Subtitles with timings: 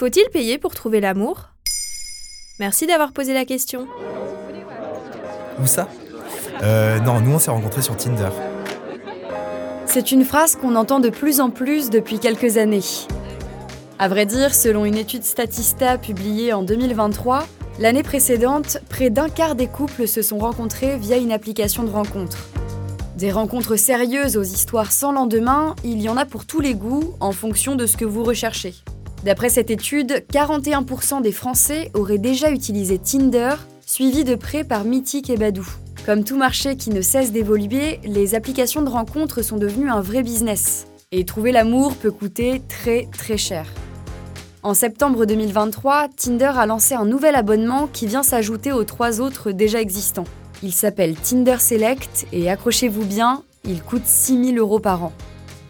[0.00, 1.50] Faut-il payer pour trouver l'amour?
[2.58, 3.86] Merci d'avoir posé la question.
[5.62, 5.88] Où ça?
[6.62, 8.30] Euh, Non, nous on s'est rencontrés sur Tinder.
[9.84, 12.80] C'est une phrase qu'on entend de plus en plus depuis quelques années.
[13.98, 17.46] À vrai dire, selon une étude Statista publiée en 2023,
[17.78, 22.38] l'année précédente, près d'un quart des couples se sont rencontrés via une application de rencontre.
[23.18, 27.12] Des rencontres sérieuses aux histoires sans lendemain, il y en a pour tous les goûts
[27.20, 28.72] en fonction de ce que vous recherchez.
[29.24, 35.28] D'après cette étude, 41% des Français auraient déjà utilisé Tinder, suivi de près par Mythique
[35.28, 35.68] et Badou.
[36.06, 40.22] Comme tout marché qui ne cesse d'évoluer, les applications de rencontres sont devenues un vrai
[40.22, 40.86] business.
[41.12, 43.66] Et trouver l'amour peut coûter très très cher.
[44.62, 49.52] En septembre 2023, Tinder a lancé un nouvel abonnement qui vient s'ajouter aux trois autres
[49.52, 50.26] déjà existants.
[50.62, 55.12] Il s'appelle Tinder Select et accrochez-vous bien, il coûte 6000 euros par an.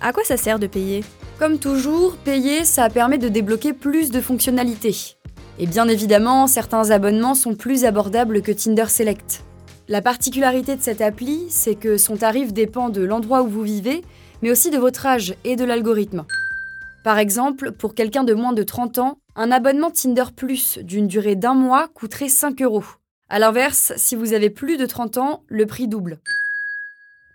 [0.00, 1.02] À quoi ça sert de payer?
[1.40, 5.16] Comme toujours, payer, ça permet de débloquer plus de fonctionnalités.
[5.58, 9.42] Et bien évidemment, certains abonnements sont plus abordables que Tinder Select.
[9.88, 14.02] La particularité de cette appli, c'est que son tarif dépend de l'endroit où vous vivez,
[14.42, 16.27] mais aussi de votre âge et de l'algorithme.
[17.05, 21.36] Par exemple, pour quelqu'un de moins de 30 ans, un abonnement Tinder Plus d'une durée
[21.36, 22.84] d'un mois coûterait 5 euros.
[23.30, 26.20] A l'inverse, si vous avez plus de 30 ans, le prix double.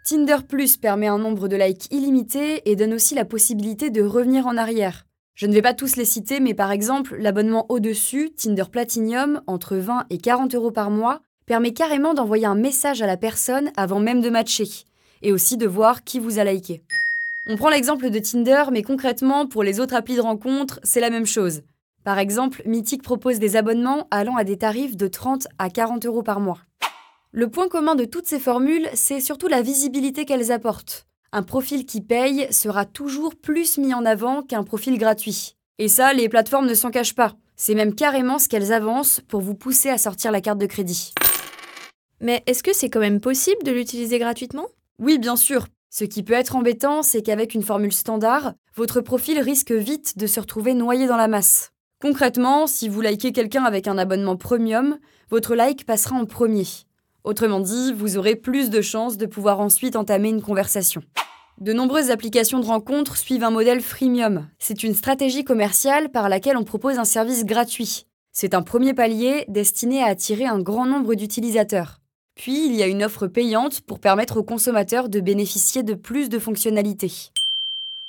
[0.07, 4.45] Tinder Plus permet un nombre de likes illimité et donne aussi la possibilité de revenir
[4.45, 5.07] en arrière.
[5.33, 9.77] Je ne vais pas tous les citer, mais par exemple, l'abonnement au-dessus, Tinder Platinum, entre
[9.77, 13.99] 20 et 40 euros par mois, permet carrément d'envoyer un message à la personne avant
[13.99, 14.67] même de matcher,
[15.23, 16.83] et aussi de voir qui vous a liké.
[17.47, 21.09] On prend l'exemple de Tinder, mais concrètement, pour les autres applis de rencontre, c'est la
[21.09, 21.63] même chose.
[22.03, 26.21] Par exemple, Mythique propose des abonnements allant à des tarifs de 30 à 40 euros
[26.21, 26.59] par mois.
[27.37, 31.05] Le point commun de toutes ces formules, c'est surtout la visibilité qu'elles apportent.
[31.33, 35.57] Un profil qui paye sera toujours plus mis en avant qu'un profil gratuit.
[35.77, 37.33] Et ça, les plateformes ne s'en cachent pas.
[37.57, 41.13] C'est même carrément ce qu'elles avancent pour vous pousser à sortir la carte de crédit.
[42.21, 44.67] Mais est-ce que c'est quand même possible de l'utiliser gratuitement?
[44.97, 45.67] Oui, bien sûr.
[45.89, 50.25] Ce qui peut être embêtant, c'est qu'avec une formule standard, votre profil risque vite de
[50.25, 51.73] se retrouver noyé dans la masse.
[52.01, 56.65] Concrètement, si vous likez quelqu'un avec un abonnement premium, votre like passera en premier.
[57.25, 61.01] Autrement dit, vous aurez plus de chances de pouvoir ensuite entamer une conversation.
[61.59, 64.47] De nombreuses applications de rencontres suivent un modèle freemium.
[64.59, 68.05] C'est une stratégie commerciale par laquelle on propose un service gratuit.
[68.31, 71.99] C'est un premier palier destiné à attirer un grand nombre d'utilisateurs.
[72.35, 76.29] Puis, il y a une offre payante pour permettre aux consommateurs de bénéficier de plus
[76.29, 77.31] de fonctionnalités.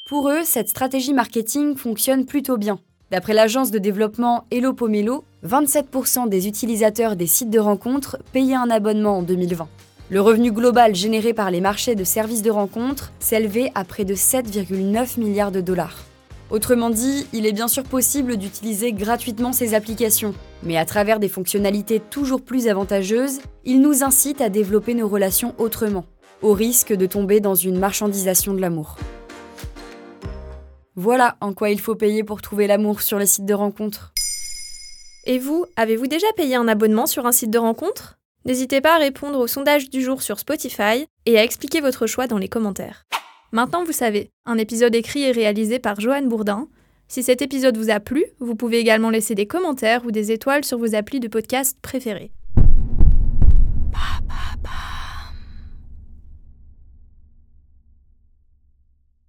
[0.04, 2.80] Pour eux, cette stratégie marketing fonctionne plutôt bien.
[3.12, 8.68] D'après l'agence de développement Hello Pomelo, 27% des utilisateurs des sites de rencontres payaient un
[8.68, 9.68] abonnement en 2020.
[10.10, 14.16] Le revenu global généré par les marchés de services de rencontres s'élevait à près de
[14.16, 16.04] 7,9 milliards de dollars.
[16.50, 20.34] Autrement dit, il est bien sûr possible d'utiliser gratuitement ces applications,
[20.64, 25.54] mais à travers des fonctionnalités toujours plus avantageuses, ils nous incitent à développer nos relations
[25.58, 26.06] autrement,
[26.42, 28.96] au risque de tomber dans une marchandisation de l'amour.
[30.96, 34.14] Voilà en quoi il faut payer pour trouver l'amour sur les sites de rencontres.
[35.26, 38.16] Et vous, avez-vous déjà payé un abonnement sur un site de rencontre?
[38.46, 42.26] N'hésitez pas à répondre au sondage du jour sur Spotify et à expliquer votre choix
[42.26, 43.04] dans les commentaires.
[43.52, 46.68] Maintenant, vous savez, un épisode écrit et réalisé par Joanne Bourdin.
[47.08, 50.64] Si cet épisode vous a plu, vous pouvez également laisser des commentaires ou des étoiles
[50.64, 52.32] sur vos applis de podcast préférés.